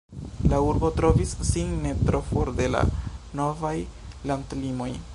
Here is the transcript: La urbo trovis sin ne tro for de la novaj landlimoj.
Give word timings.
La 0.51 0.59
urbo 0.67 0.89
trovis 0.99 1.33
sin 1.51 1.75
ne 1.85 1.93
tro 2.09 2.23
for 2.31 2.51
de 2.63 2.69
la 2.77 2.83
novaj 3.41 3.77
landlimoj. 4.33 4.95